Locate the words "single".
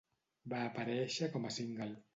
1.61-1.95